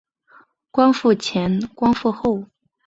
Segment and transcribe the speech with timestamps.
[0.71, 2.47] 光复前光复后